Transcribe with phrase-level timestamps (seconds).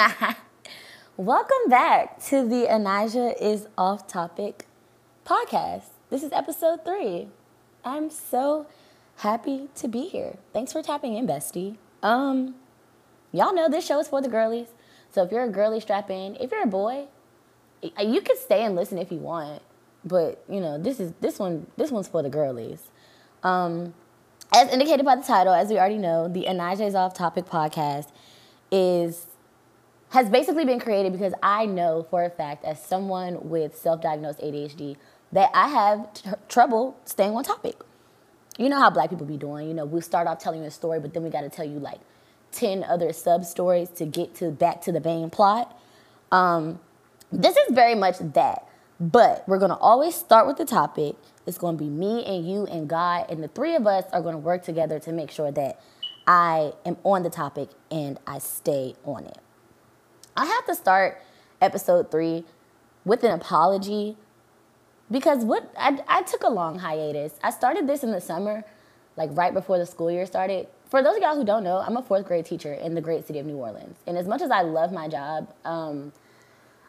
[1.16, 4.66] Welcome back to the Anijah is Off Topic
[5.26, 5.84] podcast.
[6.08, 7.28] This is episode three.
[7.84, 8.66] I'm so
[9.16, 10.36] happy to be here.
[10.54, 11.76] Thanks for tapping in, bestie.
[12.02, 12.54] Um,
[13.32, 14.68] y'all know this show is for the girlies.
[15.10, 16.36] So if you're a girly, strap in.
[16.36, 17.06] If you're a boy,
[17.82, 19.60] you can stay and listen if you want.
[20.04, 21.66] But you know, this is this one.
[21.76, 22.84] This one's for the girlies.
[23.42, 23.92] Um,
[24.54, 28.08] as indicated by the title, as we already know, the Anijah is Off Topic podcast
[28.72, 29.26] is
[30.10, 34.96] has basically been created because I know for a fact, as someone with self-diagnosed ADHD,
[35.32, 37.76] that I have t- trouble staying on topic.
[38.58, 39.68] You know how black people be doing.
[39.68, 41.64] You know, we start off telling you a story, but then we got to tell
[41.64, 42.00] you like
[42.50, 45.78] ten other sub stories to get to back to the main plot.
[46.32, 46.80] Um,
[47.30, 48.66] this is very much that,
[48.98, 51.14] but we're gonna always start with the topic.
[51.46, 54.38] It's gonna be me and you and God, and the three of us are gonna
[54.38, 55.80] work together to make sure that
[56.26, 59.38] I am on the topic and I stay on it.
[60.36, 61.20] I have to start
[61.60, 62.44] episode three
[63.04, 64.16] with an apology
[65.10, 67.34] because what I, I took a long hiatus.
[67.42, 68.64] I started this in the summer,
[69.16, 70.68] like right before the school year started.
[70.88, 73.26] For those of y'all who don't know, I'm a fourth grade teacher in the great
[73.26, 73.96] city of New Orleans.
[74.06, 76.12] And as much as I love my job, um,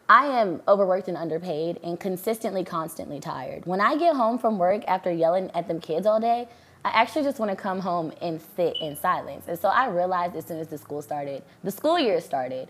[0.08, 3.66] I am overworked and underpaid and consistently, constantly tired.
[3.66, 6.48] When I get home from work after yelling at them kids all day,
[6.84, 9.46] I actually just want to come home and sit in silence.
[9.46, 12.68] And so I realized as soon as the school started, the school year started,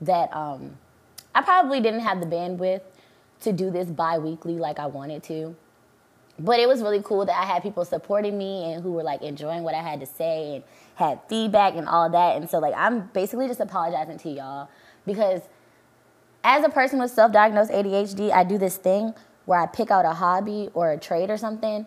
[0.00, 0.76] that um,
[1.34, 2.82] I probably didn't have the bandwidth
[3.42, 5.56] to do this bi-weekly like I wanted to.
[6.38, 9.20] But it was really cool that I had people supporting me and who were like
[9.22, 12.36] enjoying what I had to say and had feedback and all that.
[12.36, 14.68] And so like I'm basically just apologizing to y'all
[15.04, 15.42] because
[16.42, 19.14] as a person with self-diagnosed ADHD, I do this thing
[19.44, 21.86] where I pick out a hobby or a trade or something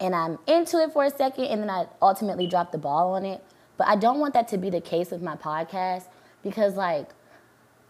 [0.00, 3.26] and I'm into it for a second and then I ultimately drop the ball on
[3.26, 3.44] it.
[3.76, 6.04] But I don't want that to be the case with my podcast
[6.42, 7.10] because like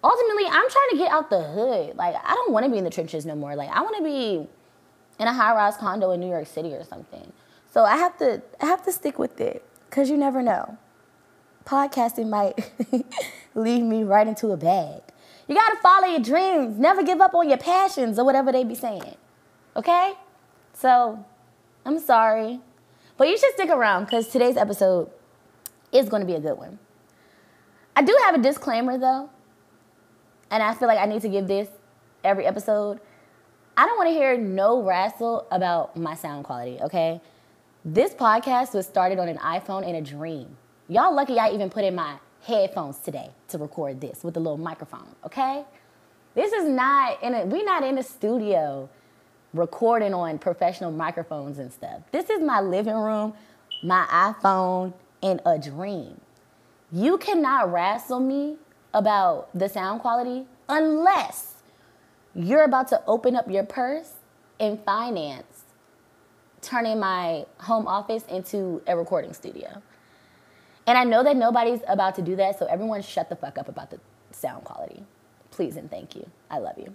[0.03, 1.97] ultimately I'm trying to get out the hood.
[1.97, 3.57] Like I don't want to be in the trenches no more.
[3.57, 4.47] Like I want to be
[5.19, 7.33] in a high-rise condo in New York City or something.
[7.71, 10.79] So I have to I have to stick with it cuz you never know.
[11.65, 12.71] Podcasting might
[13.55, 15.03] lead me right into a bag.
[15.49, 16.79] You got to follow your dreams.
[16.79, 19.17] Never give up on your passions or whatever they be saying.
[19.75, 20.13] Okay?
[20.75, 21.25] So,
[21.87, 22.61] I'm sorry.
[23.17, 25.11] But you should stick around because today's episode
[25.91, 26.79] is going to be a good one.
[27.97, 29.31] I do have a disclaimer though,
[30.51, 31.69] and I feel like I need to give this
[32.25, 33.01] every episode.
[33.77, 37.21] I don't want to hear no wrestle about my sound quality, okay?
[37.85, 40.57] This podcast was started on an iPhone in a dream.
[40.89, 44.57] Y'all lucky I even put in my headphones today to record this with a little
[44.57, 45.65] microphone, okay?
[46.35, 48.89] This is not in a, we're not in a studio
[49.55, 52.03] recording on professional microphones and stuff.
[52.13, 53.35] This is my living room,
[53.83, 54.93] my iPhone,
[55.23, 56.21] and a dream.
[56.93, 58.57] You cannot wrestle me
[58.95, 61.55] about the sound quality unless
[62.35, 64.13] you're about to open up your purse
[64.61, 65.65] and finance
[66.61, 69.83] turning my home office into a recording studio.
[70.87, 73.69] And I know that nobody's about to do that, so everyone shut the fuck up
[73.69, 74.01] about the
[74.33, 75.05] sound quality.
[75.51, 76.29] Please and thank you.
[76.51, 76.95] I love you.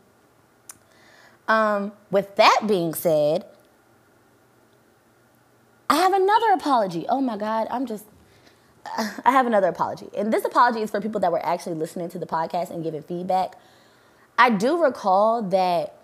[1.48, 3.46] Um, with that being said,
[5.90, 7.06] I have another apology.
[7.08, 8.06] Oh my God, I'm just,
[8.86, 10.10] I have another apology.
[10.16, 13.02] And this apology is for people that were actually listening to the podcast and giving
[13.02, 13.56] feedback.
[14.38, 15.96] I do recall that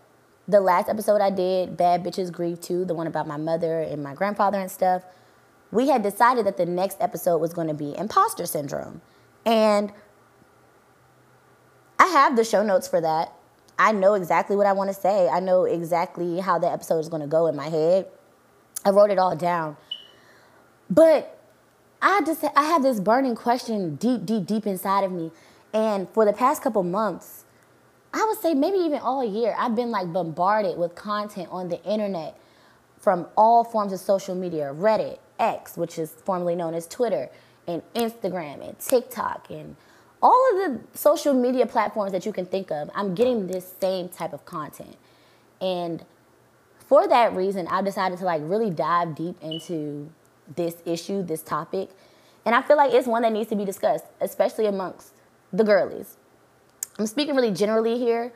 [0.48, 4.02] the last episode I did, Bad Bitches Grieve Too, the one about my mother and
[4.02, 5.04] my grandfather and stuff,
[5.72, 9.02] we had decided that the next episode was going to be imposter syndrome.
[9.46, 9.92] And
[12.00, 13.34] I have the show notes for that.
[13.78, 15.30] I know exactly what I want to say.
[15.30, 18.08] I know exactly how the episode is going to go in my head.
[18.84, 19.78] I wrote it all down.
[20.90, 21.39] But
[22.02, 25.32] I just I have this burning question deep deep deep inside of me.
[25.74, 27.46] And for the past couple months,
[28.14, 31.84] I would say maybe even all year, I've been like bombarded with content on the
[31.84, 32.40] internet
[33.00, 37.30] from all forms of social media, Reddit, X, which is formerly known as Twitter,
[37.68, 39.76] and Instagram, and TikTok, and
[40.22, 44.10] all of the social media platforms that you can think of, I'm getting this same
[44.10, 44.98] type of content.
[45.62, 46.04] And
[46.78, 50.10] for that reason, I decided to like really dive deep into
[50.56, 51.90] this issue, this topic.
[52.46, 55.14] And I feel like it's one that needs to be discussed, especially amongst
[55.52, 56.18] the girlies.
[56.98, 58.34] I'm speaking really generally here,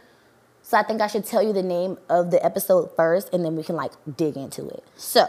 [0.61, 3.55] so I think I should tell you the name of the episode first and then
[3.55, 4.83] we can like dig into it.
[4.95, 5.27] So,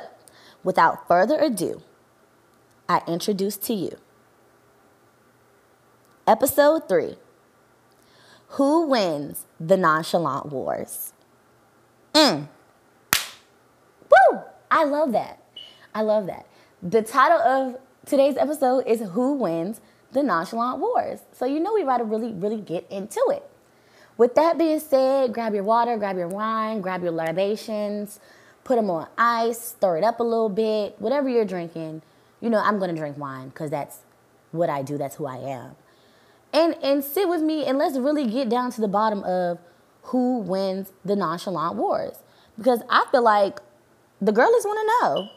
[0.65, 1.83] Without further ado,
[2.89, 3.99] I introduce to you
[6.27, 7.17] episode three
[8.57, 11.13] Who Wins the Nonchalant Wars?
[12.15, 12.49] Mm.
[14.09, 14.41] Woo!
[14.71, 15.43] I love that.
[15.95, 16.47] I love that.
[16.87, 19.81] The title of today's episode is Who Wins
[20.13, 21.21] the nonchalant wars.
[21.33, 23.43] So you know we gotta really, really get into it.
[24.19, 28.21] With that being said, grab your water, grab your wine, grab your libations,
[28.65, 32.03] put them on ice, stir it up a little bit, whatever you're drinking.
[32.43, 34.01] You know, I'm gonna drink wine because that's
[34.53, 35.77] what I do, that's who I am.
[36.53, 39.59] And and sit with me and let's really get down to the bottom of
[40.03, 42.19] who wins the nonchalant wars.
[42.59, 43.61] Because I feel like
[44.21, 45.31] the girlies wanna know.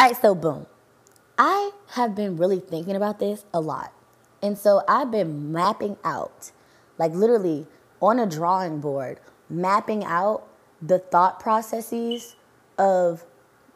[0.00, 0.64] All right, so boom.
[1.36, 3.92] I have been really thinking about this a lot.
[4.40, 6.52] And so I've been mapping out,
[6.96, 7.66] like literally
[8.00, 9.20] on a drawing board,
[9.50, 10.48] mapping out
[10.80, 12.34] the thought processes
[12.78, 13.26] of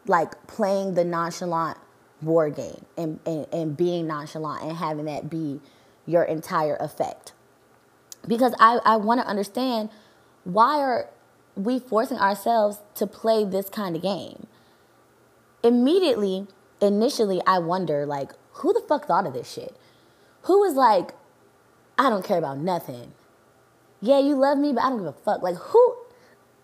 [0.07, 1.77] like playing the nonchalant
[2.23, 5.61] war game and, and, and being nonchalant and having that be
[6.07, 7.35] your entire effect.
[8.27, 9.91] Because I, I want to understand
[10.45, 11.11] why are
[11.55, 14.47] we forcing ourselves to play this kind of game?
[15.65, 16.47] Immediately,
[16.81, 19.75] initially, I wonder, like, who the fuck thought of this shit?
[20.43, 21.13] Who was like,
[21.99, 23.13] I don't care about nothing.
[24.03, 25.43] Yeah, you love me, but I don't give a fuck.
[25.43, 25.97] Like, who?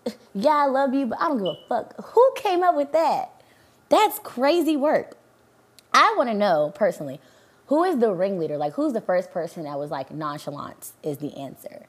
[0.33, 1.93] Yeah, I love you, but I don't give a fuck.
[2.13, 3.43] Who came up with that?
[3.89, 5.17] That's crazy work.
[5.93, 7.19] I want to know personally,
[7.67, 8.57] who is the ringleader?
[8.57, 11.87] Like, who's the first person that was like, nonchalance is the answer?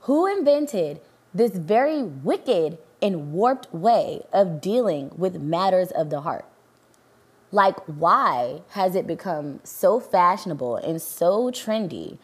[0.00, 1.00] Who invented
[1.34, 6.44] this very wicked and warped way of dealing with matters of the heart?
[7.52, 12.18] Like, why has it become so fashionable and so trendy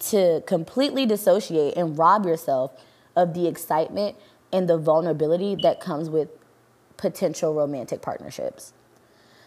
[0.00, 2.72] to completely dissociate and rob yourself
[3.14, 4.16] of the excitement
[4.52, 6.28] and the vulnerability that comes with
[6.96, 8.72] potential romantic partnerships?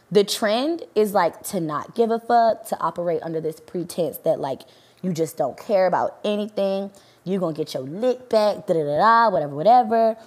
[0.09, 4.39] The trend is like to not give a fuck, to operate under this pretense that
[4.39, 4.61] like
[5.01, 6.91] you just don't care about anything.
[7.23, 10.17] You're gonna get your lick back, da da da da, whatever, whatever.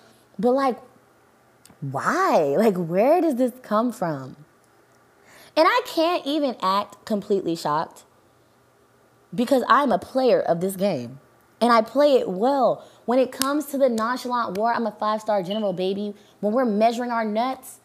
[0.40, 0.78] But like,
[1.82, 2.54] why?
[2.58, 4.36] Like, where does this come from?
[5.54, 8.04] And I can't even act completely shocked
[9.34, 11.20] because I'm a player of this game
[11.60, 12.88] and I play it well.
[13.04, 16.14] When it comes to the nonchalant war, I'm a five star general, baby.
[16.40, 17.80] When we're measuring our nuts,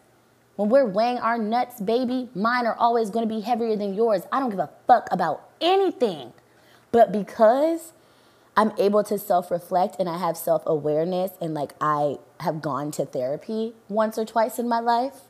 [0.54, 4.22] when we're weighing our nuts, baby, mine are always gonna be heavier than yours.
[4.32, 6.32] I don't give a fuck about anything.
[6.90, 7.92] But because
[8.56, 12.90] I'm able to self reflect and I have self awareness and like I have gone
[12.92, 15.22] to therapy once or twice in my life,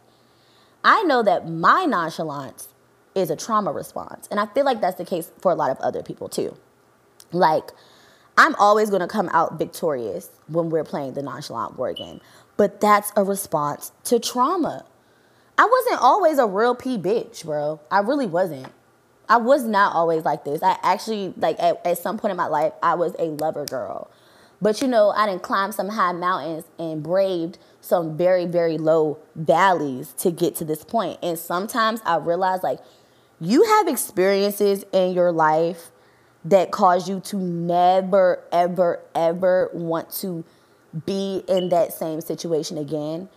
[0.85, 2.69] I know that my nonchalance
[3.15, 4.29] is a trauma response.
[4.31, 6.57] And I feel like that's the case for a lot of other people too.
[7.33, 7.71] Like,
[8.39, 12.21] I'm always gonna come out victorious when we're playing the nonchalant war game,
[12.57, 14.85] but that's a response to trauma.
[15.59, 17.81] I wasn't always a real P bitch, bro.
[17.91, 18.73] I really wasn't.
[19.29, 20.63] I was not always like this.
[20.63, 24.11] I actually, like, at, at some point in my life, I was a lover girl.
[24.61, 29.19] But you know, I didn't climb some high mountains and braved some very, very low
[29.35, 31.19] valleys to get to this point.
[31.23, 32.81] And sometimes I realize like
[33.41, 35.91] you have experiences in your life
[36.45, 40.45] that cause you to never, ever, ever want to
[41.05, 43.29] be in that same situation again.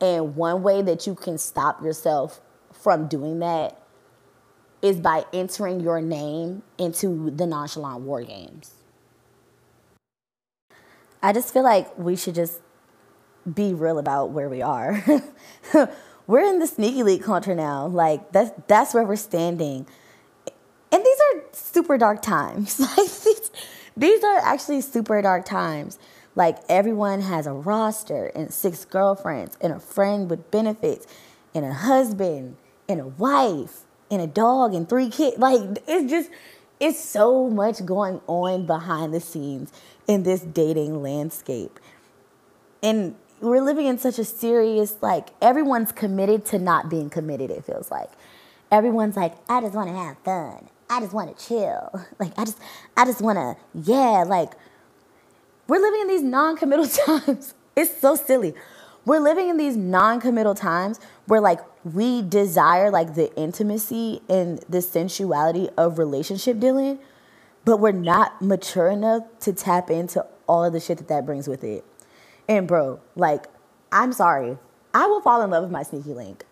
[0.00, 2.40] And one way that you can stop yourself
[2.72, 3.80] from doing that
[4.80, 8.77] is by entering your name into the nonchalant war games.
[11.22, 12.60] I just feel like we should just
[13.52, 15.02] be real about where we are.
[16.26, 17.86] we're in the sneaky link culture now.
[17.86, 19.86] Like that's that's where we're standing.
[20.92, 22.78] And these are super dark times.
[22.96, 23.50] Like these,
[23.96, 25.98] these are actually super dark times.
[26.36, 31.06] Like everyone has a roster and six girlfriends and a friend with benefits
[31.52, 32.56] and a husband
[32.88, 35.36] and a wife and a dog and three kids.
[35.38, 36.30] Like it's just
[36.80, 39.72] it's so much going on behind the scenes
[40.06, 41.78] in this dating landscape.
[42.82, 47.64] And we're living in such a serious, like, everyone's committed to not being committed, it
[47.64, 48.10] feels like.
[48.70, 50.68] Everyone's like, I just want to have fun.
[50.90, 52.04] I just want to chill.
[52.18, 52.58] Like, I just,
[52.96, 54.52] I just want to, yeah, like,
[55.66, 57.54] we're living in these non committal times.
[57.76, 58.54] It's so silly.
[59.08, 64.58] We're living in these non committal times where, like, we desire, like, the intimacy and
[64.68, 66.98] the sensuality of relationship dealing,
[67.64, 71.48] but we're not mature enough to tap into all of the shit that that brings
[71.48, 71.86] with it.
[72.50, 73.46] And bro, like,
[73.90, 74.58] I'm sorry.
[74.92, 76.44] I will fall in love with my sneaky link.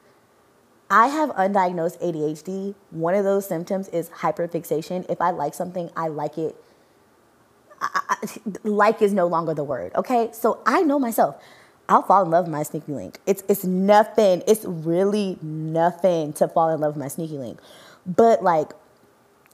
[0.88, 2.74] I have undiagnosed ADHD.
[2.90, 5.04] One of those symptoms is hyperfixation.
[5.10, 6.56] If I like something, I like it.
[7.82, 8.16] I, I,
[8.64, 10.30] like is no longer the word, okay?
[10.32, 11.36] So I know myself.
[11.88, 13.20] I'll fall in love with my sneaky link.
[13.26, 14.42] It's it's nothing.
[14.46, 17.60] It's really nothing to fall in love with my sneaky link.
[18.04, 18.72] But like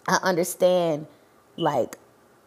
[0.08, 1.06] I understand
[1.56, 1.98] like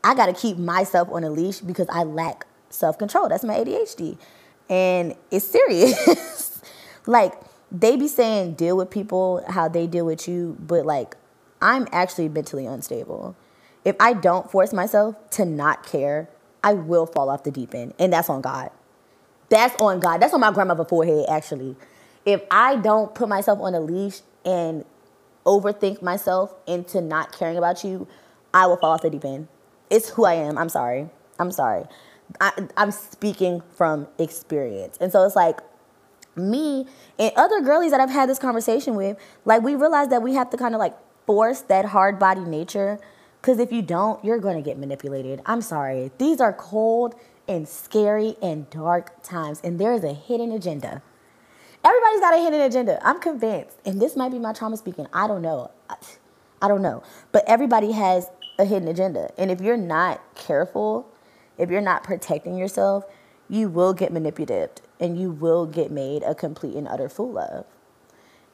[0.03, 3.27] I got to keep myself on a leash because I lack self control.
[3.27, 4.17] That's my ADHD.
[4.69, 6.61] And it's serious.
[7.07, 7.33] like,
[7.71, 11.17] they be saying deal with people how they deal with you, but like
[11.61, 13.35] I'm actually mentally unstable.
[13.83, 16.29] If I don't force myself to not care,
[16.63, 17.93] I will fall off the deep end.
[17.99, 18.69] And that's on God.
[19.49, 20.21] That's on God.
[20.21, 21.75] That's on my grandmother's forehead, actually.
[22.25, 24.85] If I don't put myself on a leash and
[25.45, 28.07] overthink myself into not caring about you,
[28.53, 29.47] I will fall off the deep end.
[29.89, 30.57] It's who I am.
[30.57, 31.09] I'm sorry.
[31.37, 31.85] I'm sorry.
[32.41, 34.97] I, I'm speaking from experience.
[34.99, 35.59] And so it's like,
[36.35, 36.85] me
[37.17, 40.49] and other girlies that I've had this conversation with, like we realize that we have
[40.49, 42.99] to kind of like force that hard body nature.
[43.41, 45.41] Because if you don't, you're going to get manipulated.
[45.45, 46.11] I'm sorry.
[46.17, 47.15] These are cold
[47.47, 51.01] and scary and dark times, and there is a hidden agenda.
[51.83, 52.99] Everybody's got a hidden agenda.
[53.07, 53.77] I'm convinced.
[53.85, 55.05] And this might be my trauma speaking.
[55.13, 55.69] I don't know.
[56.61, 57.03] I don't know.
[57.31, 59.31] But everybody has a hidden agenda.
[59.37, 61.07] And if you're not careful,
[61.59, 63.05] if you're not protecting yourself,
[63.47, 67.65] you will get manipulated and you will get made a complete and utter fool of.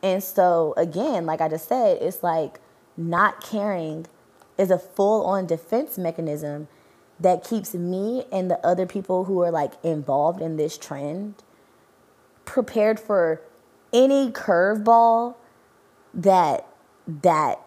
[0.03, 2.59] And so, again, like I just said, it's like
[2.97, 4.07] not caring
[4.57, 6.67] is a full on defense mechanism
[7.21, 11.35] that keeps me and the other people who are like involved in this trend
[12.45, 13.41] prepared for
[13.93, 15.35] any curveball
[16.13, 16.67] that
[17.07, 17.59] that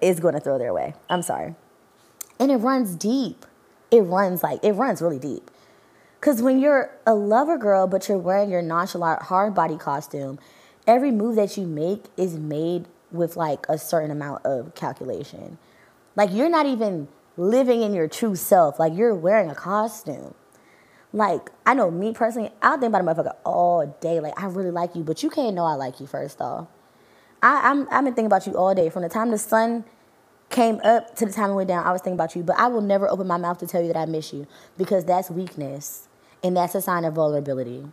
[0.00, 0.94] is going to throw their way.
[1.08, 1.54] I'm sorry.
[2.38, 3.46] And it runs deep.
[3.90, 5.50] It runs like it runs really deep.
[6.20, 10.38] Cuz when you're a lover girl but you're wearing your nonchalant hard body costume,
[10.86, 15.58] every move that you make is made with like a certain amount of calculation.
[16.16, 18.78] Like you're not even living in your true self.
[18.78, 20.34] Like you're wearing a costume.
[21.12, 24.20] Like I know me personally, I'll think about a motherfucker all day.
[24.20, 26.68] Like I really like you, but you can't know I like you first off.
[27.42, 29.84] I, I'm I've been thinking about you all day from the time the sun
[30.48, 31.84] came up to the time it went down.
[31.84, 33.88] I was thinking about you, but I will never open my mouth to tell you
[33.88, 34.46] that I miss you
[34.78, 36.08] because that's weakness
[36.42, 37.84] and that's a sign of vulnerability.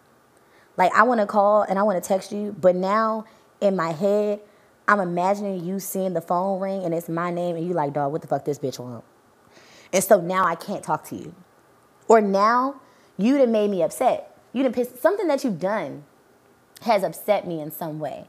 [0.77, 3.25] Like I want to call and I want to text you, but now
[3.60, 4.39] in my head,
[4.88, 8.12] I'm imagining you seeing the phone ring and it's my name and you like, dog,
[8.12, 9.03] what the fuck this bitch want?
[9.91, 11.34] And so now I can't talk to you.
[12.08, 12.81] Or now
[13.17, 14.38] you done made me upset.
[14.53, 16.03] You done pissed something that you've done
[16.81, 18.27] has upset me in some way.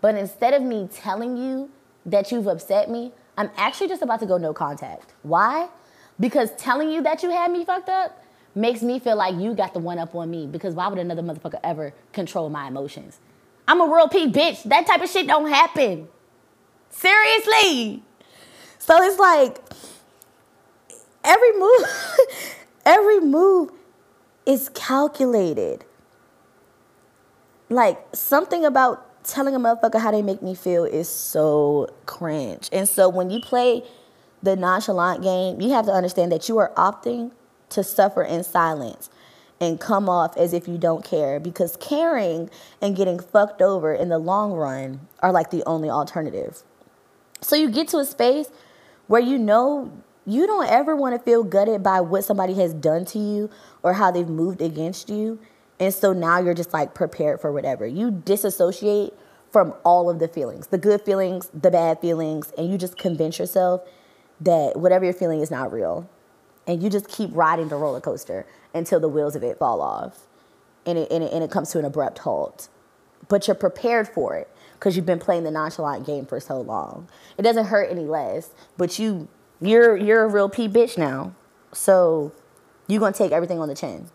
[0.00, 1.70] But instead of me telling you
[2.04, 5.14] that you've upset me, I'm actually just about to go no contact.
[5.22, 5.68] Why?
[6.20, 8.22] Because telling you that you had me fucked up
[8.54, 10.46] makes me feel like you got the one up on me.
[10.46, 13.18] Because why would another motherfucker ever control my emotions?
[13.66, 14.62] I'm a real P bitch.
[14.64, 16.08] That type of shit don't happen.
[16.90, 18.02] Seriously.
[18.78, 19.58] So it's like
[21.24, 21.84] every move,
[22.86, 23.70] every move
[24.46, 25.84] is calculated.
[27.68, 32.68] Like something about telling a motherfucker how they make me feel is so cringe.
[32.72, 33.82] And so when you play
[34.42, 37.32] the nonchalant game, you have to understand that you are opting
[37.70, 39.08] to suffer in silence
[39.60, 42.50] and come off as if you don't care because caring
[42.82, 46.62] and getting fucked over in the long run are like the only alternative.
[47.40, 48.48] So you get to a space
[49.06, 49.90] where you know
[50.26, 53.50] you don't ever want to feel gutted by what somebody has done to you
[53.82, 55.38] or how they've moved against you.
[55.78, 57.86] And so now you're just like prepared for whatever.
[57.86, 59.12] You disassociate
[59.50, 63.38] from all of the feelings the good feelings, the bad feelings, and you just convince
[63.38, 63.82] yourself
[64.40, 66.08] that whatever you're feeling is not real.
[66.66, 70.26] And you just keep riding the roller coaster until the wheels of it fall off
[70.86, 72.68] and it, and it, and it comes to an abrupt halt.
[73.28, 77.08] But you're prepared for it because you've been playing the nonchalant game for so long.
[77.38, 79.28] It doesn't hurt any less, but you
[79.60, 81.34] you're you're a real P bitch now.
[81.72, 82.32] So
[82.86, 84.08] you're gonna take everything on the chin.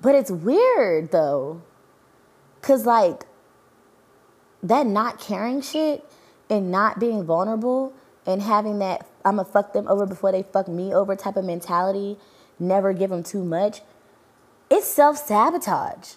[0.00, 1.62] But it's weird though.
[2.62, 3.26] Cause like
[4.62, 6.04] that not caring shit
[6.48, 7.92] and not being vulnerable
[8.26, 11.44] and having that I'm gonna fuck them over before they fuck me over type of
[11.44, 12.18] mentality,
[12.58, 13.82] never give them too much,
[14.70, 16.14] it's self sabotage.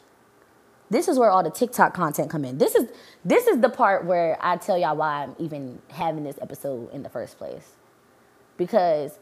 [0.93, 2.59] This is where all the TikTok content come in.
[2.59, 2.87] This is
[3.25, 7.01] this is the part where I tell y'all why I'm even having this episode in
[7.01, 7.71] the first place.
[8.57, 9.17] Because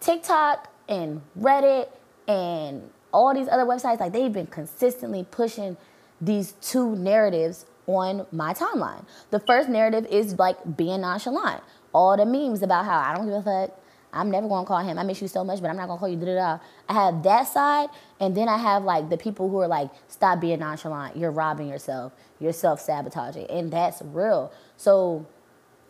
[0.00, 1.88] TikTok and Reddit
[2.28, 5.78] and all these other websites, like they've been consistently pushing
[6.20, 9.06] these two narratives on my timeline.
[9.30, 11.62] The first narrative is like being nonchalant.
[11.94, 13.80] All the memes about how I don't give a fuck.
[14.14, 14.98] I'm never gonna call him.
[14.98, 16.16] I miss you so much, but I'm not gonna call you.
[16.16, 16.58] Da da da.
[16.88, 17.88] I have that side,
[18.20, 21.16] and then I have like the people who are like, stop being nonchalant.
[21.16, 22.12] You're robbing yourself.
[22.38, 24.52] You're self sabotaging, and that's real.
[24.76, 25.26] So,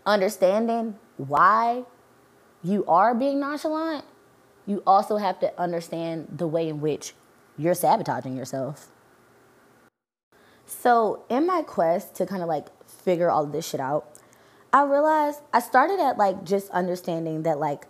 [0.07, 1.85] understanding why
[2.62, 4.04] you are being nonchalant,
[4.66, 7.14] you also have to understand the way in which
[7.59, 8.88] you're sabotaging yourself.
[10.66, 14.11] So, in my quest to kind of like figure all this shit out,
[14.73, 17.87] I realized I started at like just understanding that like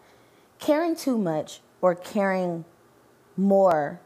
[0.65, 2.65] caring too much or caring
[3.37, 4.01] more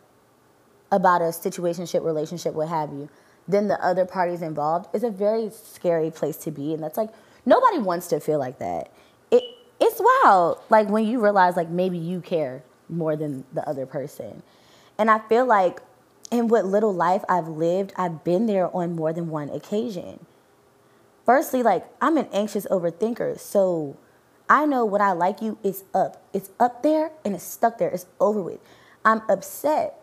[0.91, 3.09] about a situationship, relationship, what have you,
[3.47, 6.75] than the other parties involved is a very scary place to be.
[6.75, 7.11] And that's like,
[7.47, 8.91] nobody wants to feel like that.
[9.31, 9.45] It,
[9.81, 14.43] it's wild, like when you realize like maybe you care more than the other person.
[14.99, 15.81] And I feel like
[16.33, 20.27] in what little life I've lived, I've been there on more than one occasion.
[21.25, 23.97] Firstly, like I'm an anxious overthinker, so
[24.49, 26.23] I know when I like you, it's up.
[26.33, 27.91] It's up there and it's stuck there.
[27.91, 28.61] It's over with.
[29.05, 30.01] I'm upset.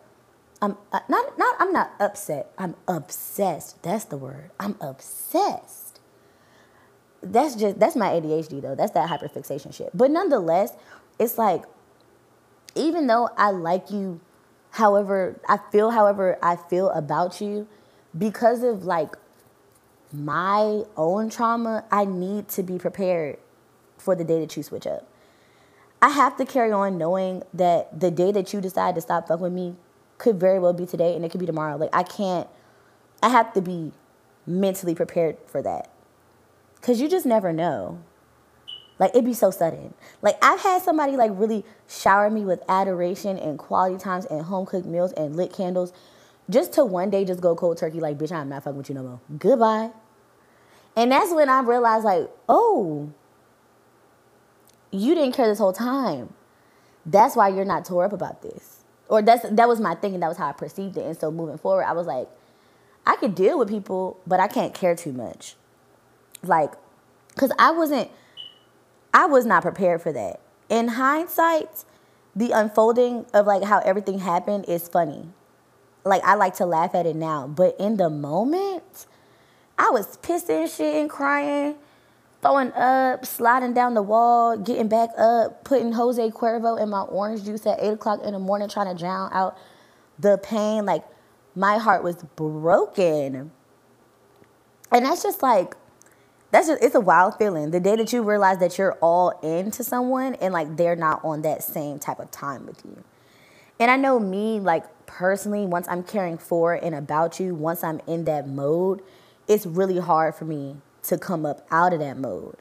[0.62, 2.50] I'm uh, not not I'm not upset.
[2.56, 3.82] I'm obsessed.
[3.82, 4.50] That's the word.
[4.58, 6.00] I'm obsessed.
[7.22, 8.74] That's just that's my ADHD though.
[8.74, 9.90] That's that hyperfixation shit.
[9.92, 10.72] But nonetheless,
[11.18, 11.64] it's like
[12.74, 14.20] even though I like you
[14.70, 17.66] however I feel however I feel about you
[18.16, 19.16] because of like
[20.12, 23.38] my own trauma, I need to be prepared
[24.06, 25.06] for the day that you switch up.
[26.00, 29.42] I have to carry on knowing that the day that you decide to stop fucking
[29.42, 29.74] with me
[30.16, 31.76] could very well be today and it could be tomorrow.
[31.76, 32.48] Like I can't
[33.20, 33.90] I have to be
[34.46, 35.90] mentally prepared for that.
[36.82, 37.98] Cause you just never know.
[39.00, 39.92] Like it'd be so sudden.
[40.22, 44.66] Like I've had somebody like really shower me with adoration and quality times and home
[44.66, 45.92] cooked meals and lit candles
[46.48, 48.94] just to one day just go cold turkey like bitch I'm not fucking with you
[48.94, 49.20] no more.
[49.36, 49.90] Goodbye.
[50.94, 53.12] And that's when I realized like, oh,
[54.90, 56.32] you didn't care this whole time.
[57.04, 58.84] That's why you're not tore up about this.
[59.08, 60.20] Or that's that was my thinking.
[60.20, 61.06] That was how I perceived it.
[61.06, 62.28] And so moving forward, I was like,
[63.06, 65.54] I could deal with people, but I can't care too much.
[66.42, 66.72] Like,
[67.36, 68.10] cause I wasn't,
[69.14, 70.40] I was not prepared for that.
[70.68, 71.84] In hindsight,
[72.34, 75.28] the unfolding of like how everything happened is funny.
[76.04, 79.06] Like I like to laugh at it now, but in the moment,
[79.78, 81.76] I was pissing shit and crying
[82.46, 87.44] throwing up, sliding down the wall, getting back up, putting Jose Cuervo in my orange
[87.44, 89.58] juice at 8 o'clock in the morning, trying to drown out
[90.20, 90.86] the pain.
[90.86, 91.02] Like,
[91.56, 93.50] my heart was broken.
[94.92, 95.74] And that's just like,
[96.52, 97.72] that's just, it's a wild feeling.
[97.72, 101.42] The day that you realize that you're all into someone and like they're not on
[101.42, 103.02] that same type of time with you.
[103.80, 108.00] And I know me, like personally, once I'm caring for and about you, once I'm
[108.06, 109.02] in that mode,
[109.48, 112.56] it's really hard for me to come up out of that mode.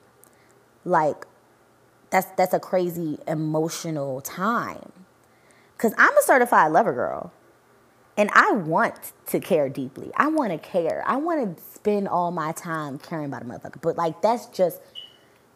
[0.84, 1.26] Like
[2.10, 4.92] that's that's a crazy emotional time.
[5.78, 7.32] Cuz I'm a certified lover girl.
[8.18, 10.12] And I want to care deeply.
[10.16, 11.04] I want to care.
[11.06, 13.82] I want to spend all my time caring about a motherfucker.
[13.82, 14.80] But like that's just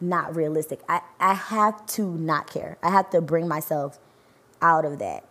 [0.00, 0.80] not realistic.
[0.88, 2.76] I, I have to not care.
[2.82, 3.98] I have to bring myself
[4.60, 5.24] out of that.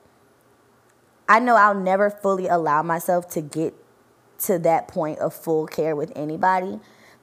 [1.27, 3.75] I know I'll never fully allow myself to get
[4.39, 6.79] to that point of full care with anybody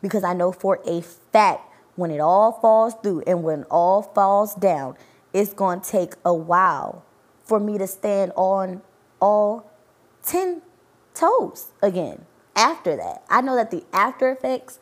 [0.06, 1.62] because I know for a fact
[1.96, 4.96] when it all falls through and when all falls down,
[5.32, 7.04] it's going to take a while
[7.42, 8.82] for me to stand on
[9.20, 9.70] all
[10.22, 10.62] 10
[11.14, 13.24] toes again after that.
[13.28, 14.78] I know that the after effects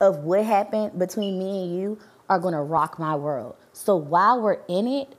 [0.00, 3.56] of what happened between me and you are going to rock my world.
[3.72, 5.14] So while we're in it,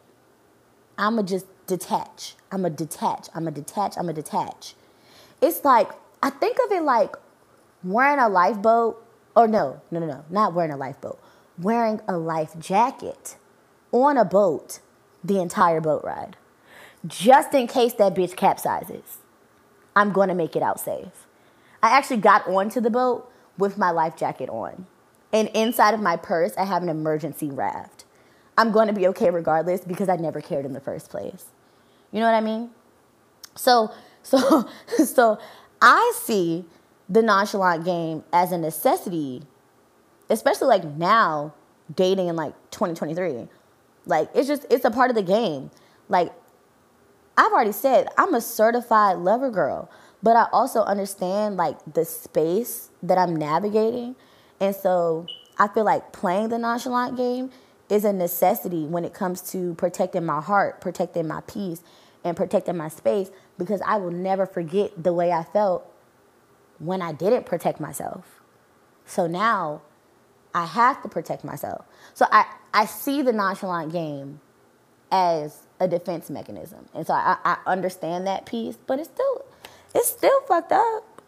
[0.98, 2.36] I'm going to just detach.
[2.52, 3.30] I'm going to detach.
[3.36, 3.98] I'm going to detach.
[3.98, 4.76] I'm going to detach.
[5.42, 5.90] It's like,
[6.22, 7.16] I think of it like
[7.84, 9.03] wearing a lifeboat
[9.36, 11.20] or no, no, no, no, not wearing a lifeboat,
[11.58, 13.38] wearing a life jacket
[13.92, 14.80] on a boat
[15.24, 16.38] the entire boat ride.
[17.06, 19.18] Just in case that bitch capsizes,
[19.96, 21.28] I'm gonna make it out safe.
[21.82, 24.88] I actually got onto the boat with my life jacket on.
[25.32, 28.06] And inside of my purse, I have an emergency raft.
[28.58, 31.46] I'm gonna be okay regardless because I never cared in the first place.
[32.12, 32.70] You know what I mean?
[33.56, 33.92] So,
[34.24, 34.70] so,
[35.04, 35.40] so
[35.82, 36.66] I see
[37.10, 39.44] the nonchalant game as a necessity,
[40.30, 41.54] especially like now,
[41.94, 43.48] dating in like 2023.
[44.06, 45.72] Like it's just it's a part of the game.
[46.10, 46.32] Like
[47.38, 49.90] I've already said, I'm a certified lover girl,
[50.22, 54.16] but I also understand like the space that I'm navigating.
[54.60, 57.52] And so I feel like playing the nonchalant game
[57.90, 61.82] is a necessity when it comes to protecting my heart, protecting my peace,
[62.24, 65.93] and protecting my space because I will never forget the way I felt
[66.86, 68.42] when I didn't protect myself.
[69.06, 69.82] So now
[70.54, 71.86] I have to protect myself.
[72.14, 74.40] So I, I see the nonchalant game
[75.12, 76.88] as a defense mechanism.
[76.94, 79.46] And so I, I understand that piece, but it's still
[79.94, 81.22] it's still fucked up.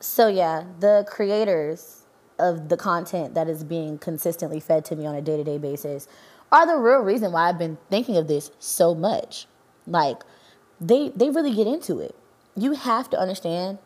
[0.00, 2.04] So yeah, the creators
[2.38, 6.08] of the content that is being consistently fed to me on a day-to-day basis
[6.50, 9.46] are the real reason why I've been thinking of this so much.
[9.86, 10.22] Like
[10.80, 12.14] they they really get into it
[12.62, 13.78] you have to understand,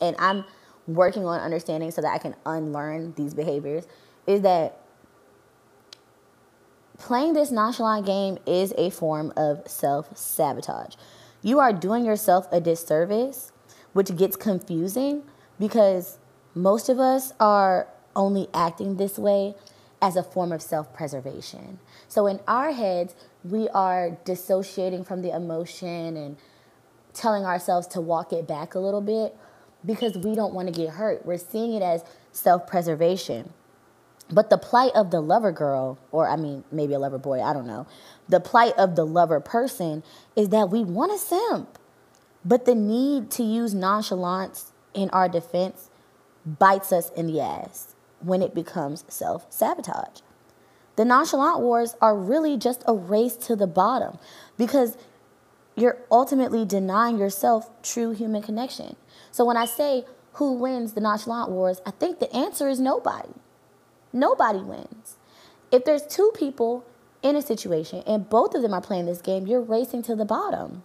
[0.00, 0.44] and I'm
[0.86, 3.86] working on understanding so that I can unlearn these behaviors,
[4.26, 4.80] is that
[6.98, 10.94] playing this nonchalant game is a form of self sabotage.
[11.42, 13.52] You are doing yourself a disservice
[13.92, 15.22] which gets confusing
[15.58, 16.18] because
[16.54, 19.54] most of us are only acting this way
[20.00, 21.78] as a form of self preservation.
[22.08, 26.36] So in our heads, we are dissociating from the emotion and
[27.14, 29.36] telling ourselves to walk it back a little bit
[29.84, 31.24] because we don't want to get hurt.
[31.24, 33.52] We're seeing it as self preservation.
[34.30, 37.52] But the plight of the lover girl, or I mean, maybe a lover boy, I
[37.52, 37.86] don't know.
[38.28, 40.02] The plight of the lover person
[40.34, 41.78] is that we want to simp.
[42.44, 45.90] But the need to use nonchalance in our defense
[46.46, 50.20] bites us in the ass when it becomes self sabotage.
[50.96, 54.18] The nonchalant wars are really just a race to the bottom
[54.56, 54.96] because
[55.76, 58.96] you're ultimately denying yourself true human connection.
[59.30, 63.32] So when I say who wins the nonchalant wars, I think the answer is nobody.
[64.12, 65.16] Nobody wins.
[65.72, 66.84] If there's two people
[67.22, 70.24] in a situation and both of them are playing this game, you're racing to the
[70.24, 70.84] bottom.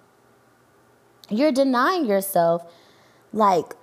[1.30, 2.72] You're denying yourself
[3.32, 3.76] like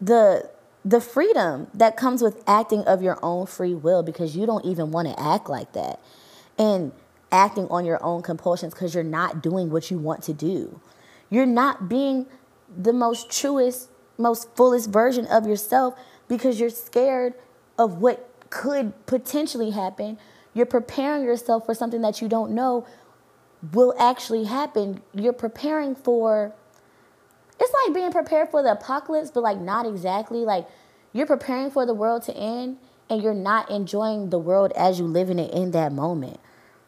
[0.00, 0.50] the
[0.84, 4.92] the freedom that comes with acting of your own free will because you don't even
[4.92, 6.00] want to act like that.
[6.56, 6.92] And
[7.32, 10.80] acting on your own compulsions because you're not doing what you want to do.
[11.28, 12.26] You're not being
[12.76, 15.94] the most truest, most fullest version of yourself
[16.28, 17.34] because you're scared
[17.78, 20.18] of what could potentially happen.
[20.54, 22.86] You're preparing yourself for something that you don't know
[23.72, 25.02] will actually happen.
[25.14, 26.54] You're preparing for
[27.58, 30.40] it's like being prepared for the apocalypse, but like not exactly.
[30.40, 30.68] Like
[31.12, 32.76] you're preparing for the world to end
[33.08, 36.38] and you're not enjoying the world as you live in it in that moment.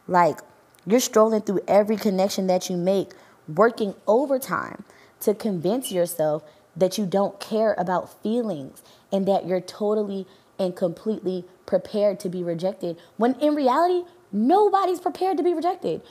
[0.08, 0.40] Like
[0.86, 3.12] you're strolling through every connection that you make,
[3.46, 4.84] working overtime
[5.20, 6.42] to convince yourself
[6.74, 10.26] that you don't care about feelings and that you're totally
[10.58, 16.02] and completely prepared to be rejected when in reality, nobody's prepared to be rejected.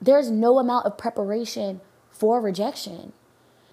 [0.00, 1.80] There's no amount of preparation
[2.10, 3.12] for rejection.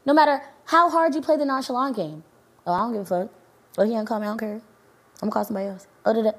[0.06, 2.24] No matter how hard you play the nonchalant game.
[2.66, 3.34] Oh, I don't give a fuck.
[3.78, 4.62] Oh, he ain't call me, I don't care.
[5.22, 5.88] I'm gonna call somebody else.
[6.06, 6.32] Oh, da, da.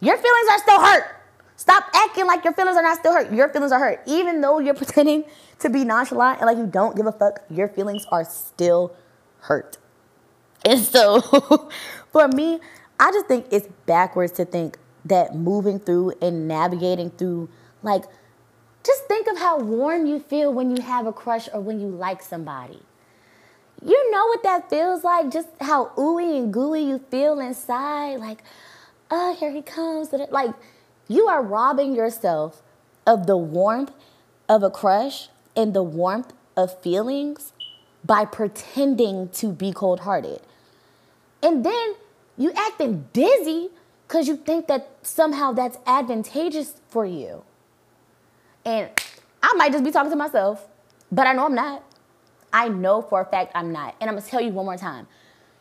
[0.00, 1.17] Your feelings are still hurt.
[1.58, 3.32] Stop acting like your feelings are not still hurt.
[3.32, 4.00] Your feelings are hurt.
[4.06, 5.24] Even though you're pretending
[5.58, 8.94] to be nonchalant and like you don't give a fuck, your feelings are still
[9.40, 9.76] hurt.
[10.64, 11.20] And so
[12.12, 12.60] for me,
[13.00, 17.48] I just think it's backwards to think that moving through and navigating through,
[17.82, 18.04] like,
[18.84, 21.88] just think of how warm you feel when you have a crush or when you
[21.88, 22.80] like somebody.
[23.84, 28.16] You know what that feels like, just how ooey and gooey you feel inside.
[28.16, 28.44] Like,
[29.10, 30.12] oh, here he comes.
[30.12, 30.54] Like,
[31.08, 32.62] you are robbing yourself
[33.06, 33.92] of the warmth
[34.48, 37.52] of a crush and the warmth of feelings
[38.04, 40.40] by pretending to be cold hearted.
[41.42, 41.94] And then
[42.36, 43.70] you acting dizzy
[44.06, 47.42] because you think that somehow that's advantageous for you.
[48.64, 48.90] And
[49.42, 50.66] I might just be talking to myself,
[51.10, 51.82] but I know I'm not.
[52.52, 53.94] I know for a fact I'm not.
[54.00, 55.06] And I'm gonna tell you one more time.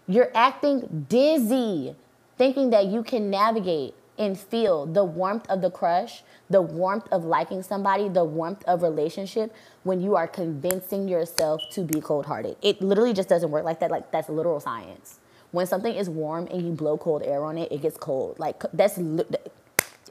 [0.08, 1.96] You're acting dizzy,
[2.38, 7.24] thinking that you can navigate and feel the warmth of the crush, the warmth of
[7.26, 9.54] liking somebody, the warmth of relationship
[9.84, 12.58] when you are convincing yourself to be cold hearted.
[12.62, 13.92] It literally just doesn't work like that.
[13.92, 15.20] Like, that's literal science
[15.52, 18.38] when something is warm and you blow cold air on it, it gets cold.
[18.40, 19.00] Like that's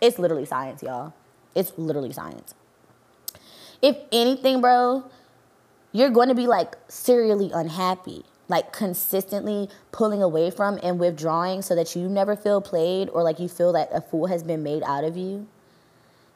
[0.00, 1.12] it's literally science, y'all.
[1.54, 2.54] It's literally science.
[3.82, 5.04] If anything, bro,
[5.92, 11.74] you're going to be like serially unhappy, like consistently pulling away from and withdrawing so
[11.74, 14.82] that you never feel played or like you feel that a fool has been made
[14.84, 15.46] out of you.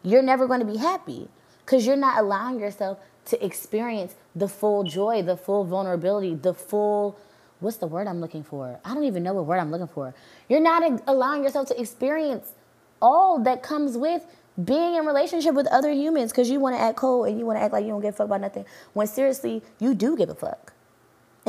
[0.02, 1.28] You're never going to be happy
[1.64, 7.18] because you're not allowing yourself to experience the full joy, the full vulnerability, the full
[7.60, 8.80] what's the word I'm looking for?
[8.84, 10.14] I don't even know what word I'm looking for.
[10.48, 12.52] You're not allowing yourself to experience
[13.00, 14.24] all that comes with
[14.62, 17.58] being in relationship with other humans because you want to act cold and you want
[17.58, 20.28] to act like you don't give a fuck about nothing when seriously you do give
[20.28, 20.69] a fuck.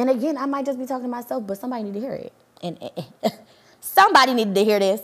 [0.02, 2.34] And again, I might just be talking to myself, but somebody need to hear it.
[2.64, 2.80] And
[3.82, 5.00] somebody needed to hear this.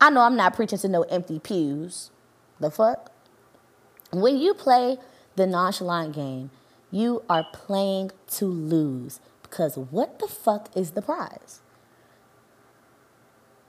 [0.00, 2.12] I know I'm not preaching to no empty pews.
[2.60, 3.10] The fuck?
[4.12, 4.98] When you play
[5.34, 6.52] the nonchalant game,
[6.92, 9.18] you are playing to lose.
[9.42, 11.58] Because what the fuck is the prize?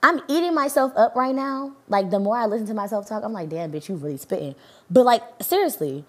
[0.03, 1.75] I'm eating myself up right now.
[1.87, 4.53] Like the more I listen to myself talk, I'm like, damn, bitch, you really spitting.
[4.87, 6.05] But like, seriously,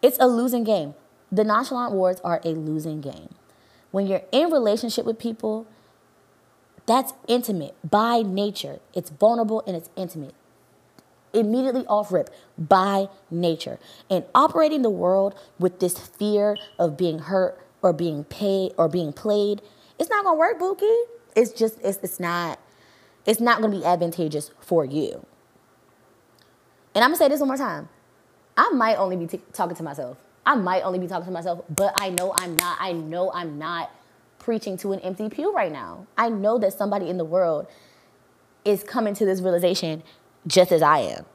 [0.00, 0.94] it's a losing game.
[1.30, 3.34] The nonchalant wars are a losing game.
[3.90, 5.66] When you're in relationship with people,
[6.86, 8.80] that's intimate by nature.
[8.94, 10.34] It's vulnerable and it's intimate.
[11.32, 13.78] Immediately off rip by nature.
[14.08, 19.12] And operating the world with this fear of being hurt, or being paid or being
[19.12, 19.62] played,
[19.98, 20.86] it's not gonna work, Bookie.
[21.34, 22.58] It's just it's it's not
[23.26, 25.26] it's not gonna be advantageous for you.
[26.94, 27.88] And I'm gonna say this one more time.
[28.56, 30.16] I might only be t- talking to myself.
[30.44, 32.78] I might only be talking to myself, but I know I'm not.
[32.80, 33.90] I know I'm not
[34.38, 36.06] preaching to an empty pew right now.
[36.16, 37.66] I know that somebody in the world
[38.64, 40.02] is coming to this realization
[40.46, 41.26] just as I am.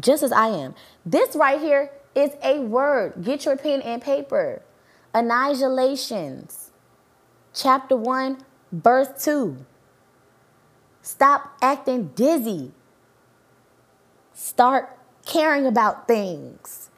[0.00, 0.74] Just as I am.
[1.04, 3.22] This right here is a word.
[3.22, 4.62] Get your pen and paper.
[5.14, 6.70] Anijahlations,
[7.54, 8.38] Chapter 1,
[8.72, 9.58] verse 2.
[11.02, 12.72] Stop acting dizzy.
[14.32, 16.88] Start caring about things.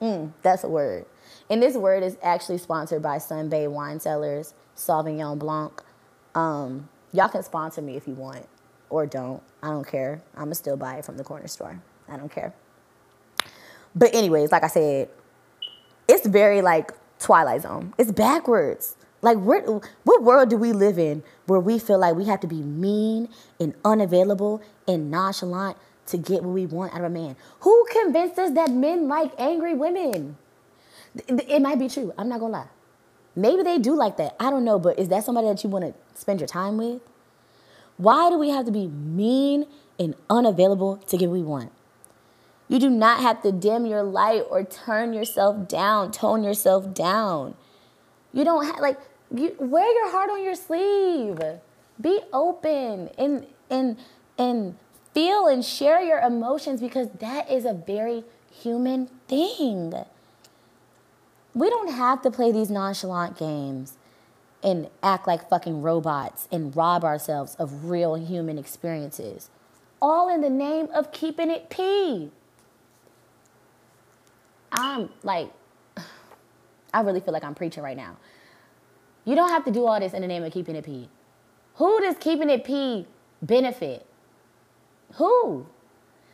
[0.00, 1.06] Mm, that's a word.
[1.48, 5.82] And this word is actually sponsored by Sun-Bay Wine Cellars, Sauvignon Blanc.
[6.34, 8.46] Um, y'all can sponsor me if you want
[8.90, 9.42] or don't.
[9.62, 10.22] I don't care.
[10.34, 11.80] I'm going to still buy it from the corner store.
[12.08, 12.52] I don't care.
[13.94, 15.08] But, anyways, like I said,
[16.08, 17.94] it's very like Twilight Zone.
[17.96, 18.96] It's backwards.
[19.22, 22.62] Like, what world do we live in where we feel like we have to be
[22.62, 23.28] mean
[23.58, 27.36] and unavailable and nonchalant to get what we want out of a man?
[27.60, 30.36] Who convinced us that men like angry women?
[31.28, 32.12] It might be true.
[32.18, 32.68] I'm not gonna lie.
[33.34, 34.34] Maybe they do like that.
[34.40, 37.02] I don't know, but is that somebody that you want to spend your time with?
[37.98, 39.66] Why do we have to be mean
[39.98, 41.72] and unavailable to get what we want?
[42.68, 47.54] You do not have to dim your light or turn yourself down, tone yourself down.
[48.32, 48.98] You don't have like
[49.34, 51.40] you wear your heart on your sleeve.
[52.00, 53.96] Be open and and
[54.36, 54.76] and
[55.16, 59.94] feel and share your emotions because that is a very human thing.
[61.54, 63.96] We don't have to play these nonchalant games
[64.62, 69.48] and act like fucking robots and rob ourselves of real human experiences.
[70.02, 72.30] All in the name of keeping it P.
[74.70, 75.50] I'm like,
[76.92, 78.18] I really feel like I'm preaching right now.
[79.24, 81.08] You don't have to do all this in the name of keeping it P.
[81.76, 83.06] Who does keeping it P
[83.40, 84.06] benefit?
[85.16, 85.66] Who?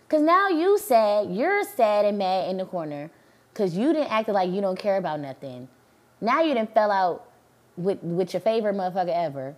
[0.06, 3.10] Because now you sad, you're sad and mad in the corner
[3.52, 5.68] because you didn't act like you don't care about nothing.
[6.20, 7.28] Now you didn't fell out
[7.76, 9.54] with, with your favorite motherfucker ever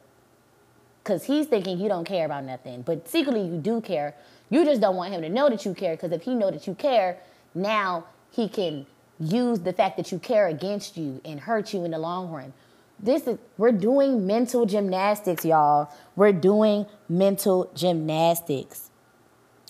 [1.02, 2.82] because he's thinking you don't care about nothing.
[2.82, 4.14] But secretly you do care.
[4.50, 6.66] You just don't want him to know that you care because if he know that
[6.66, 7.18] you care,
[7.54, 8.86] now he can
[9.20, 12.52] use the fact that you care against you and hurt you in the long run.
[13.00, 15.90] This is we're doing mental gymnastics, y'all.
[16.16, 18.83] We're doing mental gymnastics.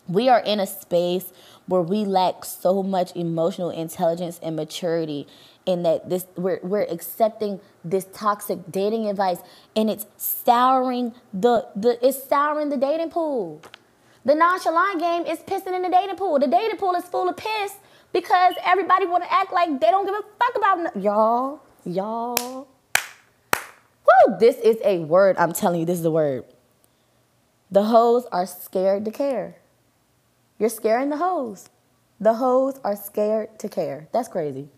[0.09, 1.33] We are in a space
[1.67, 5.27] where we lack so much emotional intelligence and maturity
[5.67, 9.39] in that this we're we're accepting this toxic dating advice
[9.75, 13.63] and it's souring the the it's souring the dating pool.
[14.27, 16.39] The nonchalant game is pissing in the dating pool.
[16.39, 17.77] The dating pool is full of piss
[18.13, 22.69] because everybody want to act like they don't give a fuck about no- y'all, y'all.
[24.07, 24.37] Woo!
[24.39, 25.37] This is a word.
[25.39, 26.45] I'm telling you, this is a word.
[27.71, 29.57] The hoes are scared to care.
[30.59, 31.69] You're scaring the hoes.
[32.21, 34.09] The hoes are scared to care.
[34.13, 34.69] That's crazy.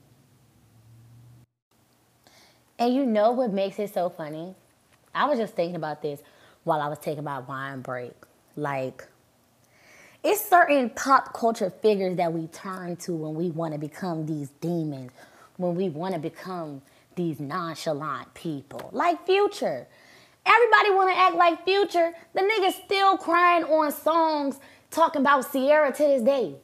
[2.78, 4.54] And you know what makes it so funny?
[5.14, 6.20] I was just thinking about this
[6.64, 8.12] while I was taking my wine break.
[8.56, 9.06] Like,
[10.22, 14.48] it's certain pop culture figures that we turn to when we want to become these
[14.60, 15.12] demons,
[15.56, 16.82] when we want to become
[17.14, 19.86] these nonchalant people, like Future.
[20.44, 22.12] Everybody want to act like Future.
[22.34, 24.58] The nigga's still crying on songs
[24.96, 26.56] talking about Sierra to this day.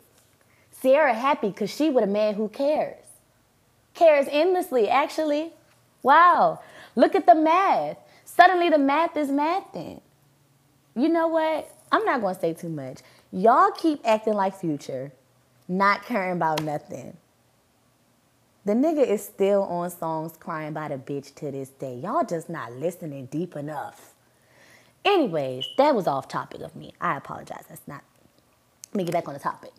[0.73, 3.05] Sierra happy because she with a man who cares.
[3.95, 5.53] Cares endlessly, actually.
[6.03, 6.61] Wow.
[6.97, 7.99] Look at the math.
[8.25, 10.01] Suddenly the math is mathing.
[10.97, 11.71] You know what?
[11.93, 13.01] I'm not going to say too much.
[13.31, 15.13] Y'all keep acting like Future,
[15.69, 17.17] not caring about nothing.
[18.65, 21.97] The nigga is still on songs crying about a bitch to this day.
[21.97, 24.15] Y'all just not listening deep enough.
[25.05, 26.95] Anyways, that was off topic of me.
[27.01, 27.65] I apologize.
[27.69, 28.05] That's not.
[28.93, 29.73] Let me get back on the topic.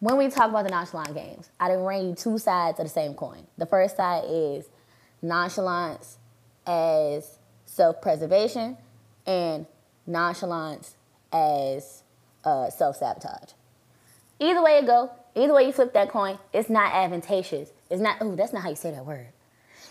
[0.00, 2.90] When we talk about the nonchalant games, I didn't bring you two sides of the
[2.90, 3.46] same coin.
[3.56, 4.68] The first side is
[5.22, 6.18] nonchalance
[6.66, 8.76] as self preservation
[9.26, 9.66] and
[10.06, 10.96] nonchalance
[11.32, 12.02] as
[12.44, 13.52] uh, self sabotage.
[14.38, 17.70] Either way it go, either way you flip that coin, it's not advantageous.
[17.90, 18.18] It's not.
[18.20, 19.28] Oh, that's not how you say that word.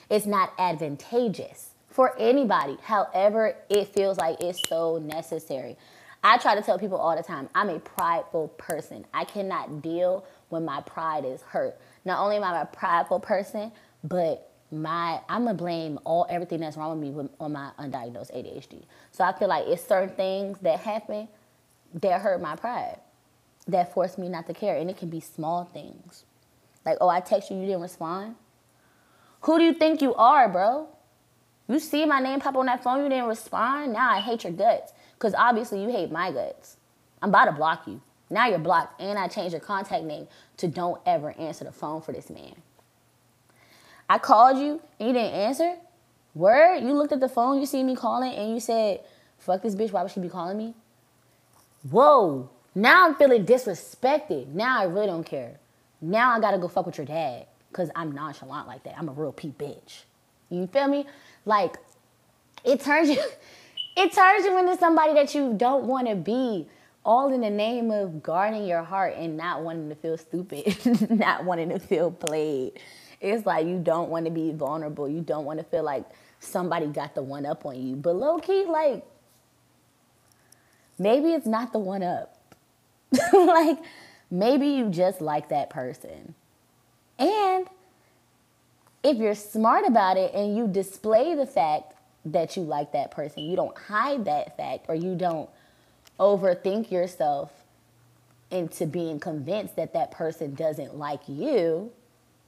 [0.09, 2.77] It's not advantageous for anybody.
[2.83, 5.77] However, it feels like it's so necessary.
[6.23, 9.05] I try to tell people all the time, I'm a prideful person.
[9.13, 11.79] I cannot deal when my pride is hurt.
[12.03, 13.71] Not only am I a prideful person,
[14.03, 18.36] but my I'm gonna blame all everything that's wrong with me with, on my undiagnosed
[18.36, 18.84] ADHD.
[19.12, 21.27] So I feel like it's certain things that happen
[21.93, 22.99] that hurt my pride,
[23.67, 24.75] that force me not to care.
[24.77, 26.25] And it can be small things.
[26.86, 28.36] Like, oh, I text you, you didn't respond.
[29.41, 30.88] Who do you think you are, bro?
[31.67, 33.93] You see my name pop on that phone, you didn't respond.
[33.93, 34.91] Now I hate your guts.
[35.19, 36.77] Because obviously you hate my guts.
[37.21, 38.01] I'm about to block you.
[38.32, 40.27] Now you're blocked, and I changed your contact name
[40.58, 42.55] to don't ever answer the phone for this man.
[44.10, 45.75] I called you and you didn't answer.
[46.34, 49.01] Word, you looked at the phone, you see me calling, and you said,
[49.38, 49.91] "Fuck this bitch.
[49.91, 50.73] Why would she be calling me?"
[51.89, 52.49] Whoa.
[52.75, 54.47] Now I'm feeling disrespected.
[54.47, 55.60] Now I really don't care.
[56.01, 58.97] Now I gotta go fuck with your dad because I'm nonchalant like that.
[58.97, 60.03] I'm a real P bitch.
[60.49, 61.05] You feel me?
[61.45, 61.77] Like
[62.63, 63.23] it turns you,
[63.95, 66.67] it turns you into somebody that you don't want to be.
[67.06, 71.45] All in the name of guarding your heart and not wanting to feel stupid, not
[71.45, 72.73] wanting to feel played.
[73.21, 75.10] It's like you don't want to be vulnerable.
[75.10, 76.06] You don't want to feel like
[76.39, 77.95] somebody got the one up on you.
[77.95, 79.06] But low key, like
[80.97, 82.38] maybe it's not the one up.
[83.34, 83.80] like
[84.30, 86.36] maybe you just like that person.
[87.17, 87.67] And
[89.04, 91.93] if you're smart about it and you display the fact
[92.25, 95.49] that you like that person, you don't hide that fact or you don't
[96.19, 97.51] overthink yourself
[98.51, 101.91] into being convinced that that person doesn't like you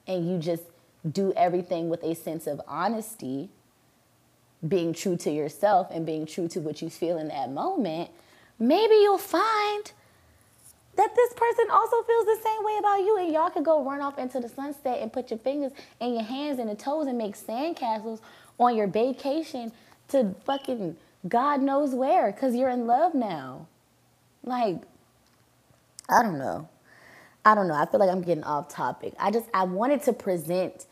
[0.07, 0.63] and you just
[1.09, 3.49] do everything with a sense of honesty,
[4.67, 8.09] being true to yourself and being true to what you feel in that moment,
[8.59, 9.91] maybe you'll find
[10.97, 14.01] that this person also feels the same way about you and y'all could go run
[14.01, 17.17] off into the sunset and put your fingers and your hands and the toes and
[17.17, 18.19] make sandcastles
[18.61, 19.71] on your vacation
[20.09, 20.95] to fucking
[21.27, 23.67] God knows where because you're in love now.
[24.43, 24.81] Like,
[26.09, 26.67] I don't know.
[27.43, 27.73] I don't know.
[27.73, 29.13] I feel like I'm getting off topic.
[29.19, 30.85] I just, I wanted to present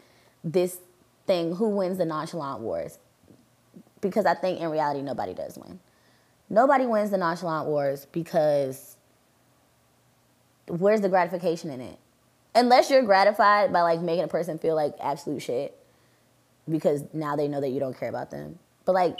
[0.43, 0.79] this
[1.27, 2.97] thing who wins the nonchalant wars
[4.01, 5.79] because I think in reality nobody does win.
[6.49, 8.97] Nobody wins the nonchalant wars because
[10.67, 11.99] where's the gratification in it?
[12.55, 15.78] Unless you're gratified by like making a person feel like absolute shit
[16.69, 18.59] because now they know that you don't care about them.
[18.85, 19.17] But like,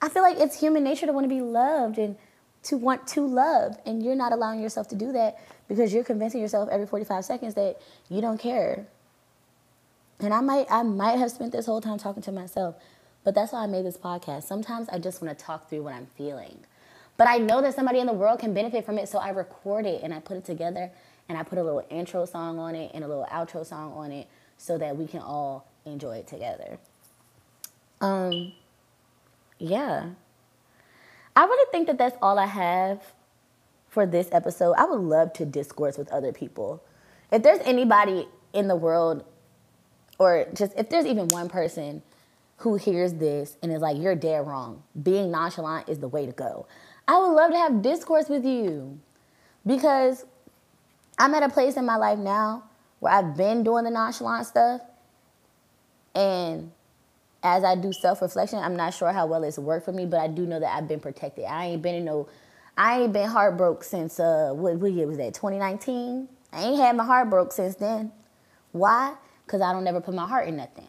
[0.00, 2.16] I feel like it's human nature to want to be loved and
[2.64, 6.40] to want to love, and you're not allowing yourself to do that because you're convincing
[6.40, 8.86] yourself every 45 seconds that you don't care.
[10.20, 12.76] And I might, I might have spent this whole time talking to myself,
[13.24, 14.44] but that's why I made this podcast.
[14.44, 16.58] Sometimes I just want to talk through what I'm feeling.
[17.16, 19.86] But I know that somebody in the world can benefit from it, so I record
[19.86, 20.90] it and I put it together
[21.28, 24.12] and I put a little intro song on it and a little outro song on
[24.12, 26.78] it so that we can all enjoy it together.
[28.00, 28.52] Um,
[29.58, 30.10] yeah.
[31.34, 33.12] I really think that that's all I have
[33.88, 34.72] for this episode.
[34.72, 36.82] I would love to discourse with other people.
[37.30, 39.24] If there's anybody in the world,
[40.18, 42.02] or just if there's even one person
[42.58, 46.32] who hears this and is like, you're dead wrong, being nonchalant is the way to
[46.32, 46.66] go.
[47.08, 49.00] I would love to have discourse with you
[49.66, 50.24] because
[51.18, 52.64] I'm at a place in my life now
[53.00, 54.80] where I've been doing the nonchalant stuff.
[56.14, 56.72] And
[57.42, 60.20] as I do self reflection, I'm not sure how well it's worked for me, but
[60.20, 61.44] I do know that I've been protected.
[61.44, 62.28] I ain't been in no,
[62.76, 66.28] I ain't been heartbroken since, uh, what, what year was that, 2019?
[66.52, 68.12] I ain't had my heart broke since then.
[68.72, 69.14] Why?
[69.46, 70.88] Because I don't never put my heart in nothing.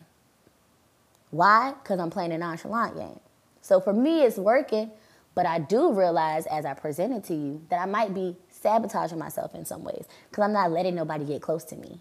[1.31, 1.73] Why?
[1.81, 3.19] Because I'm playing a nonchalant game.
[3.62, 4.91] So for me, it's working
[5.36, 9.17] but I do realize as I present it to you that I might be sabotaging
[9.17, 11.99] myself in some ways because I'm not letting nobody get close to me.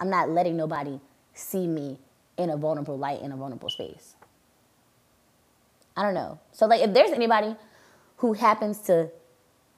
[0.00, 1.00] I'm not letting nobody
[1.34, 1.98] see me
[2.38, 4.14] in a vulnerable light, in a vulnerable space.
[5.96, 6.38] I don't know.
[6.52, 7.56] So, like, if there's anybody
[8.18, 9.10] who happens to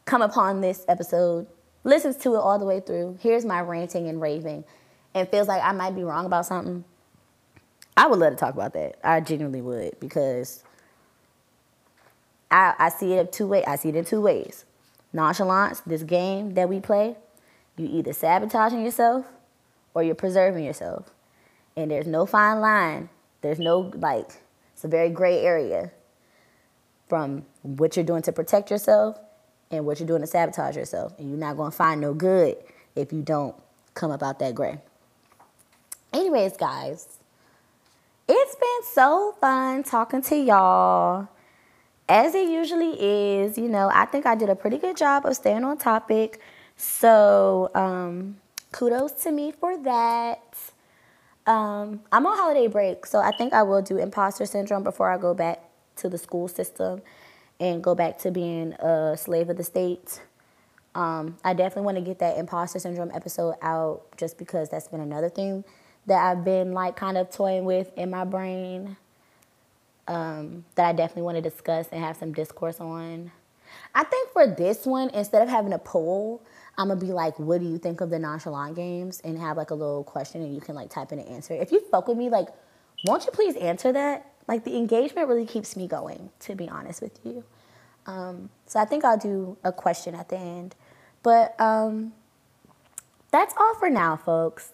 [0.05, 1.47] come upon this episode,
[1.83, 4.65] listens to it all the way through, hears my ranting and raving,
[5.15, 6.85] and feels like I might be wrong about something,
[7.97, 8.97] I would love to talk about that.
[9.03, 10.63] I genuinely would because
[12.51, 13.65] I, I see it two ways.
[13.67, 14.65] I see it in two ways.
[15.13, 17.17] Nonchalance, this game that we play,
[17.77, 19.27] you either sabotaging yourself
[19.95, 21.11] or you're preserving yourself.
[21.81, 23.09] And there's no fine line.
[23.41, 24.43] There's no like
[24.75, 25.93] it's a very gray area
[27.09, 29.19] from what you're doing to protect yourself
[29.71, 31.19] and what you're doing to sabotage yourself.
[31.19, 32.57] And you're not gonna find no good
[32.95, 33.57] if you don't
[33.95, 34.79] come up out that gray.
[36.13, 37.19] Anyways, guys,
[38.29, 41.29] it's been so fun talking to y'all
[42.09, 45.35] as it usually is, you know, I think I did a pretty good job of
[45.35, 46.41] staying on topic.
[46.77, 48.37] So, um,
[48.73, 50.70] kudos to me for that.
[51.51, 55.19] Um, I'm on holiday break, so I think I will do imposter syndrome before I
[55.19, 55.59] go back
[55.97, 57.03] to the school system
[57.59, 60.23] and go back to being a slave of the state.
[60.95, 65.01] Um, I definitely want to get that imposter syndrome episode out just because that's been
[65.01, 65.65] another thing
[66.07, 68.97] that I've been like kind of toying with in my brain
[70.07, 73.33] um, that I definitely want to discuss and have some discourse on.
[73.93, 76.43] I think for this one, instead of having a poll,
[76.81, 79.21] I'm gonna be like, what do you think of the nonchalant games?
[79.23, 81.53] And have like a little question and you can like type in an answer.
[81.53, 82.49] If you fuck with me, like,
[83.05, 84.33] won't you please answer that?
[84.49, 87.45] Like the engagement really keeps me going, to be honest with you.
[88.07, 90.75] Um, so I think I'll do a question at the end.
[91.23, 92.15] But um,
[93.31, 94.73] that's all for now, folks.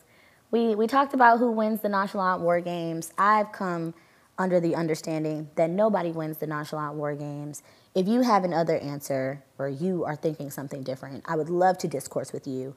[0.52, 3.12] We, we talked about who wins the nonchalant war games.
[3.18, 3.94] I've come
[4.38, 7.64] under the understanding that nobody wins the nonchalant war games.
[7.96, 11.88] If you have another answer or you are thinking something different, I would love to
[11.88, 12.74] discourse with you.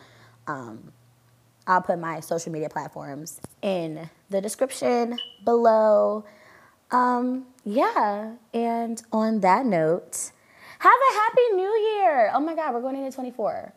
[0.47, 0.93] Um,
[1.67, 6.23] I'll put my social media platforms in the description below.
[6.89, 10.31] Um, yeah, and on that note,
[10.79, 12.31] have a happy new year.
[12.33, 13.73] Oh my God, we're going into 24.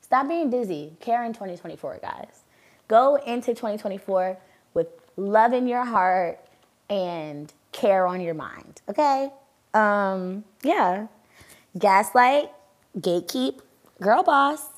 [0.00, 0.96] Stop being dizzy.
[1.00, 2.40] Care in 2024, guys.
[2.88, 4.38] Go into 2024
[4.72, 4.86] with
[5.18, 6.40] love in your heart
[6.88, 9.30] and care on your mind, okay?
[9.76, 11.08] Um, yeah.
[11.76, 12.50] Gaslight,
[12.98, 13.60] gatekeep,
[14.00, 14.75] girl boss.